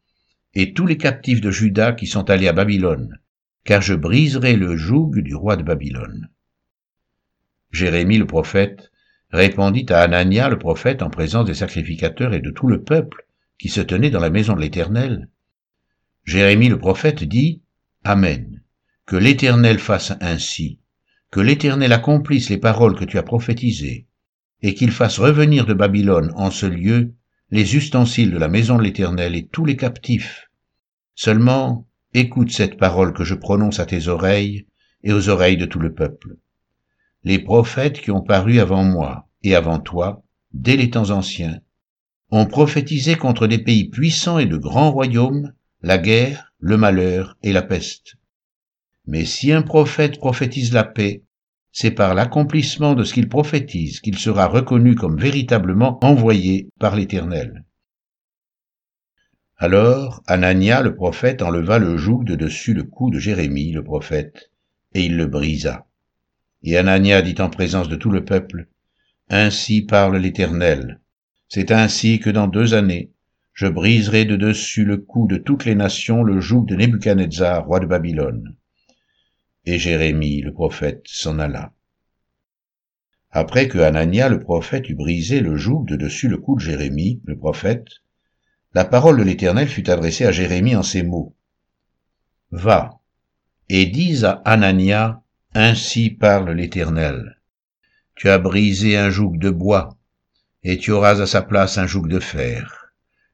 et 0.54 0.74
tous 0.74 0.86
les 0.86 0.98
captifs 0.98 1.42
de 1.42 1.52
Juda 1.52 1.92
qui 1.92 2.08
sont 2.08 2.30
allés 2.30 2.48
à 2.48 2.54
Babylone, 2.54 3.20
car 3.66 3.82
je 3.82 3.96
briserai 3.96 4.56
le 4.56 4.78
joug 4.78 5.20
du 5.20 5.36
roi 5.36 5.58
de 5.58 5.64
Babylone. 5.64 6.30
Jérémie 7.72 8.18
le 8.18 8.28
prophète 8.28 8.93
répondit 9.34 9.88
à 9.90 10.02
Anania 10.02 10.48
le 10.48 10.60
prophète 10.60 11.02
en 11.02 11.10
présence 11.10 11.46
des 11.46 11.56
sacrificateurs 11.56 12.34
et 12.34 12.40
de 12.40 12.52
tout 12.52 12.68
le 12.68 12.84
peuple 12.84 13.26
qui 13.58 13.68
se 13.68 13.82
tenait 13.82 14.12
dans 14.12 14.20
la 14.20 14.30
maison 14.30 14.54
de 14.54 14.62
l'Éternel. 14.62 15.28
Jérémie 16.24 16.70
le 16.70 16.78
prophète 16.78 17.24
dit, 17.24 17.62
Amen, 18.04 18.62
que 19.08 19.16
l'Éternel 19.16 19.80
fasse 19.80 20.14
ainsi, 20.22 20.80
que 21.32 21.40
l'Éternel 21.40 21.92
accomplisse 21.94 22.50
les 22.50 22.60
paroles 22.60 22.96
que 22.96 23.06
tu 23.06 23.18
as 23.18 23.24
prophétisées, 23.24 24.06
et 24.62 24.76
qu'il 24.76 24.92
fasse 24.92 25.18
revenir 25.20 25.66
de 25.66 25.74
Babylone 25.74 26.32
en 26.36 26.52
ce 26.52 26.68
lieu 26.68 27.14
les 27.50 27.76
ustensiles 27.76 28.32
de 28.32 28.38
la 28.38 28.48
maison 28.48 28.78
de 28.78 28.84
l'Éternel 28.84 29.36
et 29.36 29.48
tous 29.48 29.66
les 29.66 29.76
captifs. 29.76 30.50
Seulement, 31.16 31.88
écoute 32.14 32.52
cette 32.52 32.78
parole 32.78 33.14
que 33.14 33.24
je 33.24 33.36
prononce 33.36 33.80
à 33.80 33.86
tes 33.86 34.08
oreilles 34.08 34.68
et 35.04 35.12
aux 35.12 35.30
oreilles 35.30 35.58
de 35.58 35.66
tout 35.66 35.80
le 35.80 35.94
peuple. 35.94 36.38
Les 37.26 37.40
prophètes 37.40 38.02
qui 38.02 38.12
ont 38.12 38.22
paru 38.22 38.60
avant 38.60 38.84
moi 38.84 39.30
et 39.44 39.56
avant 39.56 39.80
toi, 39.80 40.24
dès 40.52 40.76
les 40.76 40.90
temps 40.90 41.12
anciens, 41.12 41.60
ont 42.32 42.46
prophétisé 42.46 43.16
contre 43.16 43.48
des 43.48 43.60
pays 43.60 43.90
puissants 43.90 44.40
et 44.40 44.46
de 44.46 44.58
grands 44.58 44.92
royaumes, 44.92 45.54
la 45.82 45.98
guerre, 45.98 46.54
le 46.60 46.78
malheur 46.78 47.38
et 47.44 47.54
la 47.54 47.62
peste. 47.62 48.16
Mais 49.06 49.26
si 49.26 49.52
un 49.52 49.62
prophète 49.62 50.18
prophétise 50.18 50.74
la 50.74 50.84
paix, 50.84 51.24
c'est 51.72 51.92
par 51.92 52.14
l'accomplissement 52.14 52.94
de 52.94 53.04
ce 53.04 53.14
qu'il 53.14 53.30
prophétise 53.30 54.00
qu'il 54.00 54.18
sera 54.18 54.48
reconnu 54.48 54.96
comme 54.96 55.18
véritablement 55.18 56.04
envoyé 56.04 56.70
par 56.80 56.96
l'Éternel. 56.96 57.64
Alors 59.58 60.22
Anania 60.28 60.82
le 60.82 60.94
prophète 60.94 61.42
enleva 61.42 61.80
le 61.80 61.96
joug 61.96 62.24
de 62.26 62.36
dessus 62.36 62.74
le 62.74 62.84
cou 62.84 63.12
de 63.12 63.20
Jérémie 63.20 63.72
le 63.72 63.84
prophète, 63.84 64.52
et 64.94 65.06
il 65.06 65.16
le 65.16 65.26
brisa. 65.26 65.86
Et 66.64 66.78
Anania 66.78 67.22
dit 67.22 67.36
en 67.40 67.50
présence 67.50 67.90
de 67.90 67.96
tout 67.96 68.10
le 68.10 68.24
peuple, 68.24 68.68
Ainsi 69.30 69.82
parle 69.82 70.18
l'Éternel. 70.18 71.00
C'est 71.50 71.72
ainsi 71.72 72.20
que 72.20 72.30
dans 72.30 72.48
deux 72.48 72.74
années, 72.74 73.12
je 73.54 73.68
briserai 73.68 74.26
de 74.26 74.36
dessus 74.36 74.86
le 74.86 74.98
cou 74.98 75.28
de 75.28 75.38
toutes 75.38 75.66
les 75.66 75.76
nations 75.76 76.24
le 76.24 76.40
joug 76.40 76.66
de 76.66 76.76
Nebuchadnezzar, 76.76 77.66
roi 77.66 77.80
de 77.80 77.86
Babylone. 77.86 78.56
Et 79.66 79.78
Jérémie 79.78 80.42
le 80.42 80.52
prophète 80.52 81.06
s'en 81.06 81.40
alla. 81.40 81.72
Après 83.30 83.68
que 83.68 83.80
Anania 83.80 84.30
le 84.30 84.40
prophète 84.40 84.90
eut 84.90 84.96
brisé 84.96 85.40
le 85.40 85.58
joug 85.58 85.86
de 85.86 85.96
dessus 85.96 86.28
le 86.28 86.38
cou 86.38 86.56
de 86.56 86.62
Jérémie 86.62 87.22
le 87.26 87.38
prophète, 87.38 87.88
la 88.74 88.86
parole 88.86 89.18
de 89.18 89.24
l'Éternel 89.24 89.68
fut 89.68 89.90
adressée 89.90 90.26
à 90.26 90.32
Jérémie 90.32 90.76
en 90.76 90.84
ces 90.84 91.04
mots. 91.04 91.36
Va, 92.52 93.00
et 93.70 93.86
dis 93.86 94.26
à 94.26 94.42
Anania, 94.46 95.23
Ainsi 95.56 96.10
parle 96.10 96.50
l'Éternel. 96.50 97.40
Tu 98.16 98.28
as 98.28 98.40
brisé 98.40 98.98
un 98.98 99.12
joug 99.12 99.38
de 99.38 99.52
bois, 99.52 99.96
et 100.64 100.80
tu 100.80 100.90
auras 100.90 101.22
à 101.22 101.28
sa 101.28 101.44
place 101.44 101.78
un 101.78 101.86
joug 101.86 102.08
de 102.08 102.20
fer. 102.20 102.92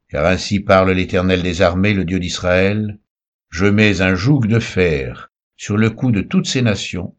Car 0.10 0.26
ainsi 0.26 0.60
parle 0.60 0.92
l'Éternel 0.92 1.44
des 1.44 1.62
armées, 1.62 1.94
le 1.94 2.04
Dieu 2.04 2.20
d'Israël. 2.20 3.00
Je 3.50 3.68
mets 3.68 4.02
un 4.02 4.16
joug 4.16 4.42
de 4.48 4.60
fer 4.60 5.32
sur 5.56 5.78
le 5.78 5.92
cou 5.92 6.12
de 6.12 6.20
toutes 6.20 6.48
ces 6.48 6.62
nations, 6.62 7.16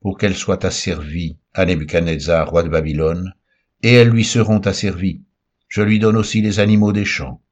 pour 0.00 0.18
qu'elles 0.18 0.36
soient 0.36 0.64
asservies 0.64 1.36
à 1.52 1.66
Nebuchadnezzar, 1.66 2.48
roi 2.48 2.62
de 2.62 2.68
Babylone, 2.68 3.34
et 3.82 3.94
elles 3.94 4.10
lui 4.10 4.24
seront 4.24 4.60
asservies. 4.60 5.24
Je 5.66 5.82
lui 5.82 5.98
donne 5.98 6.16
aussi 6.16 6.42
les 6.42 6.60
animaux 6.60 6.92
des 6.92 7.04
champs. 7.04 7.42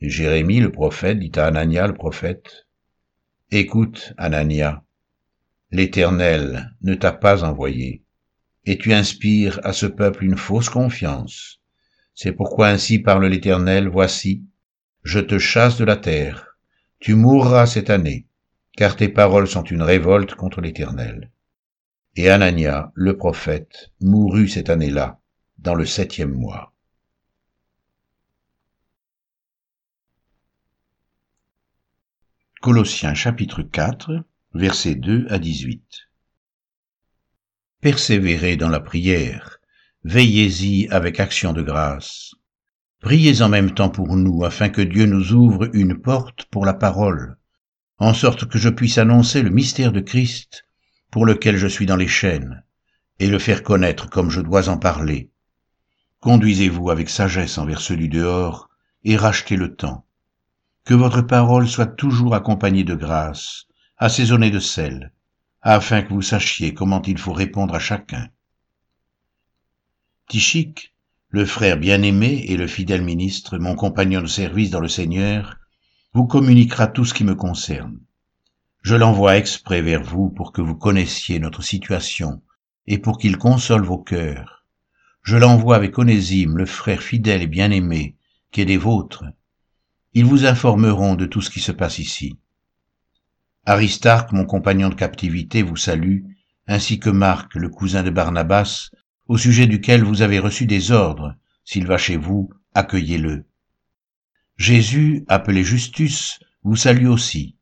Et 0.00 0.08
Jérémie 0.08 0.60
le 0.60 0.72
prophète 0.72 1.18
dit 1.18 1.32
à 1.34 1.44
Anania 1.44 1.86
le 1.86 1.94
prophète, 1.94 2.66
Écoute, 3.50 4.14
Anania, 4.16 4.82
l'Éternel 5.72 6.76
ne 6.82 6.94
t'a 6.94 7.12
pas 7.12 7.44
envoyé, 7.44 8.04
et 8.66 8.76
tu 8.76 8.92
inspires 8.92 9.58
à 9.64 9.72
ce 9.72 9.86
peuple 9.86 10.22
une 10.22 10.36
fausse 10.36 10.68
confiance. 10.68 11.60
C'est 12.14 12.32
pourquoi 12.32 12.68
ainsi 12.68 12.98
parle 12.98 13.24
l'Éternel, 13.24 13.88
voici, 13.88 14.44
je 15.02 15.18
te 15.18 15.38
chasse 15.38 15.78
de 15.78 15.84
la 15.86 15.96
terre, 15.96 16.58
tu 17.00 17.14
mourras 17.14 17.64
cette 17.64 17.88
année, 17.88 18.26
car 18.76 18.96
tes 18.96 19.08
paroles 19.08 19.48
sont 19.48 19.64
une 19.64 19.82
révolte 19.82 20.34
contre 20.34 20.60
l'Éternel. 20.60 21.30
Et 22.16 22.28
Anania, 22.28 22.92
le 22.94 23.16
prophète, 23.16 23.92
mourut 24.02 24.48
cette 24.48 24.68
année-là, 24.68 25.20
dans 25.56 25.74
le 25.74 25.86
septième 25.86 26.34
mois. 26.34 26.74
Colossiens 32.60 33.14
chapitre 33.14 33.62
4, 33.62 34.22
versets 34.54 34.96
2 34.96 35.26
à 35.30 35.38
18. 35.38 35.82
Persévérez 37.80 38.56
dans 38.56 38.68
la 38.68 38.80
prière, 38.80 39.58
veillez-y 40.04 40.88
avec 40.90 41.20
action 41.20 41.54
de 41.54 41.62
grâce. 41.62 42.34
Priez 43.00 43.40
en 43.40 43.48
même 43.48 43.72
temps 43.72 43.88
pour 43.88 44.14
nous, 44.14 44.44
afin 44.44 44.68
que 44.68 44.82
Dieu 44.82 45.06
nous 45.06 45.32
ouvre 45.32 45.70
une 45.74 45.98
porte 45.98 46.44
pour 46.50 46.66
la 46.66 46.74
parole, 46.74 47.38
en 47.98 48.12
sorte 48.12 48.46
que 48.46 48.58
je 48.58 48.68
puisse 48.68 48.98
annoncer 48.98 49.42
le 49.42 49.50
mystère 49.50 49.90
de 49.90 50.00
Christ, 50.00 50.66
pour 51.10 51.24
lequel 51.24 51.56
je 51.56 51.66
suis 51.66 51.86
dans 51.86 51.96
les 51.96 52.06
chaînes, 52.06 52.62
et 53.18 53.28
le 53.28 53.38
faire 53.38 53.62
connaître 53.62 54.10
comme 54.10 54.30
je 54.30 54.42
dois 54.42 54.68
en 54.68 54.76
parler. 54.76 55.30
Conduisez-vous 56.20 56.90
avec 56.90 57.08
sagesse 57.08 57.56
envers 57.56 57.80
celui 57.80 58.10
dehors, 58.10 58.68
et 59.02 59.16
rachetez 59.16 59.56
le 59.56 59.74
temps 59.74 60.06
que 60.84 60.94
votre 60.94 61.22
parole 61.22 61.68
soit 61.68 61.86
toujours 61.86 62.34
accompagnée 62.34 62.84
de 62.84 62.94
grâce, 62.94 63.66
assaisonnée 64.02 64.50
de 64.50 64.58
sel, 64.58 65.12
afin 65.60 66.02
que 66.02 66.12
vous 66.12 66.22
sachiez 66.22 66.74
comment 66.74 67.00
il 67.02 67.18
faut 67.18 67.32
répondre 67.32 67.76
à 67.76 67.78
chacun. 67.78 68.28
Tichique, 70.28 70.92
le 71.28 71.46
frère 71.46 71.76
bien-aimé 71.76 72.46
et 72.48 72.56
le 72.56 72.66
fidèle 72.66 73.02
ministre, 73.02 73.58
mon 73.58 73.76
compagnon 73.76 74.20
de 74.20 74.26
service 74.26 74.70
dans 74.70 74.80
le 74.80 74.88
Seigneur, 74.88 75.56
vous 76.14 76.26
communiquera 76.26 76.88
tout 76.88 77.04
ce 77.04 77.14
qui 77.14 77.22
me 77.22 77.36
concerne. 77.36 78.00
Je 78.82 78.96
l'envoie 78.96 79.36
exprès 79.36 79.82
vers 79.82 80.02
vous 80.02 80.30
pour 80.30 80.50
que 80.50 80.62
vous 80.62 80.74
connaissiez 80.74 81.38
notre 81.38 81.62
situation 81.62 82.42
et 82.88 82.98
pour 82.98 83.18
qu'il 83.18 83.38
console 83.38 83.84
vos 83.84 83.98
cœurs. 83.98 84.66
Je 85.22 85.36
l'envoie 85.36 85.76
avec 85.76 85.96
Onésime, 85.96 86.58
le 86.58 86.66
frère 86.66 87.02
fidèle 87.02 87.42
et 87.42 87.46
bien-aimé, 87.46 88.16
qui 88.50 88.62
est 88.62 88.64
des 88.64 88.78
vôtres, 88.78 89.22
ils 90.12 90.26
vous 90.26 90.44
informeront 90.44 91.14
de 91.14 91.24
tout 91.24 91.40
ce 91.40 91.50
qui 91.50 91.60
se 91.60 91.70
passe 91.70 92.00
ici. 92.00 92.36
Aristarque, 93.64 94.32
mon 94.32 94.44
compagnon 94.44 94.88
de 94.88 94.94
captivité, 94.94 95.62
vous 95.62 95.76
salue, 95.76 96.24
ainsi 96.66 96.98
que 96.98 97.10
Marc, 97.10 97.54
le 97.54 97.68
cousin 97.68 98.02
de 98.02 98.10
Barnabas, 98.10 98.90
au 99.28 99.38
sujet 99.38 99.68
duquel 99.68 100.02
vous 100.02 100.22
avez 100.22 100.40
reçu 100.40 100.66
des 100.66 100.90
ordres, 100.90 101.36
s'il 101.64 101.86
va 101.86 101.96
chez 101.96 102.16
vous, 102.16 102.50
accueillez-le. 102.74 103.44
Jésus, 104.56 105.24
appelé 105.28 105.62
Justus, 105.62 106.40
vous 106.64 106.74
salue 106.74 107.06
aussi. 107.06 107.56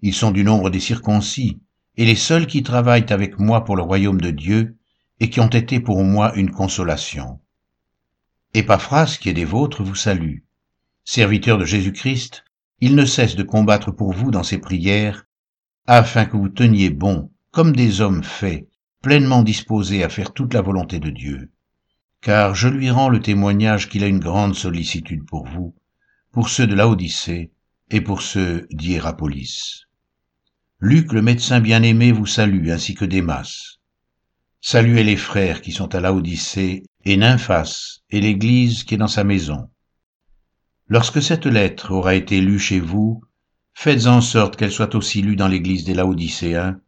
Ils 0.00 0.14
sont 0.14 0.32
du 0.32 0.42
nombre 0.42 0.68
des 0.68 0.80
circoncis, 0.80 1.60
et 1.96 2.04
les 2.04 2.16
seuls 2.16 2.48
qui 2.48 2.64
travaillent 2.64 3.12
avec 3.12 3.38
moi 3.38 3.64
pour 3.64 3.76
le 3.76 3.82
royaume 3.82 4.20
de 4.20 4.32
Dieu, 4.32 4.76
et 5.20 5.30
qui 5.30 5.38
ont 5.38 5.46
été 5.46 5.78
pour 5.78 6.02
moi 6.02 6.34
une 6.34 6.50
consolation. 6.50 7.40
Épaphras, 8.52 9.16
qui 9.20 9.28
est 9.28 9.34
des 9.34 9.44
vôtres, 9.44 9.84
vous 9.84 9.94
salue. 9.94 10.38
Serviteur 11.04 11.56
de 11.56 11.64
Jésus-Christ, 11.64 12.44
il 12.80 12.96
ne 12.96 13.04
cesse 13.04 13.36
de 13.36 13.44
combattre 13.44 13.92
pour 13.92 14.12
vous 14.12 14.32
dans 14.32 14.42
ses 14.42 14.58
prières, 14.58 15.25
afin 15.86 16.24
que 16.24 16.36
vous 16.36 16.48
teniez 16.48 16.90
bon, 16.90 17.30
comme 17.50 17.74
des 17.74 18.00
hommes 18.00 18.24
faits, 18.24 18.68
pleinement 19.02 19.42
disposés 19.42 20.02
à 20.02 20.08
faire 20.08 20.32
toute 20.32 20.54
la 20.54 20.62
volonté 20.62 20.98
de 20.98 21.10
Dieu. 21.10 21.52
Car 22.20 22.54
je 22.54 22.68
lui 22.68 22.90
rends 22.90 23.08
le 23.08 23.20
témoignage 23.20 23.88
qu'il 23.88 24.02
a 24.02 24.08
une 24.08 24.18
grande 24.18 24.54
sollicitude 24.54 25.24
pour 25.26 25.46
vous, 25.46 25.74
pour 26.32 26.48
ceux 26.48 26.66
de 26.66 26.74
Laodicée 26.74 27.52
et 27.90 28.00
pour 28.00 28.22
ceux 28.22 28.66
d'Hierapolis. 28.70 29.86
Luc, 30.80 31.12
le 31.12 31.22
médecin 31.22 31.60
bien-aimé, 31.60 32.12
vous 32.12 32.26
salue, 32.26 32.68
ainsi 32.70 32.94
que 32.94 33.04
Démas. 33.04 33.78
Saluez 34.60 35.04
les 35.04 35.16
frères 35.16 35.62
qui 35.62 35.70
sont 35.70 35.94
à 35.94 36.00
Laodicée 36.00 36.82
et 37.04 37.16
Nymphas 37.16 38.00
et 38.10 38.20
l'Église 38.20 38.82
qui 38.82 38.94
est 38.94 38.98
dans 38.98 39.06
sa 39.06 39.22
maison. 39.22 39.70
Lorsque 40.88 41.22
cette 41.22 41.46
lettre 41.46 41.92
aura 41.92 42.14
été 42.14 42.40
lue 42.40 42.58
chez 42.58 42.80
vous, 42.80 43.22
faites 43.78 44.06
en 44.06 44.22
sorte 44.22 44.56
qu'elle 44.56 44.72
soit 44.72 44.94
aussi 44.94 45.20
lue 45.20 45.36
dans 45.36 45.48
l'Église 45.48 45.84
des 45.84 45.92
Laodicéens, 45.92 46.80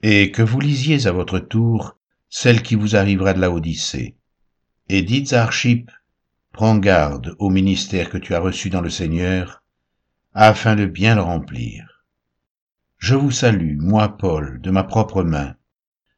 et 0.00 0.32
que 0.32 0.40
vous 0.40 0.60
lisiez 0.60 1.06
à 1.06 1.12
votre 1.12 1.38
tour 1.38 1.98
celle 2.30 2.62
qui 2.62 2.74
vous 2.74 2.96
arrivera 2.96 3.34
de 3.34 3.40
Laodicée. 3.40 4.16
Et 4.88 5.02
dites 5.02 5.34
à 5.34 5.42
Archip, 5.42 5.90
prends 6.50 6.78
garde 6.78 7.36
au 7.38 7.50
ministère 7.50 8.08
que 8.08 8.16
tu 8.16 8.34
as 8.34 8.40
reçu 8.40 8.70
dans 8.70 8.80
le 8.80 8.88
Seigneur, 8.88 9.62
afin 10.32 10.74
de 10.74 10.86
bien 10.86 11.16
le 11.16 11.20
remplir. 11.20 12.06
Je 12.96 13.14
vous 13.14 13.30
salue, 13.30 13.76
moi 13.78 14.16
Paul, 14.16 14.58
de 14.62 14.70
ma 14.70 14.84
propre 14.84 15.22
main. 15.22 15.54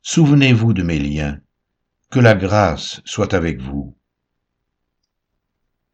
Souvenez-vous 0.00 0.75
de 0.75 0.85
mes 0.85 1.00
liens. 1.00 1.40
Que 2.11 2.21
la 2.21 2.37
grâce 2.37 3.02
soit 3.04 3.35
avec 3.35 3.61
vous. 3.61 3.97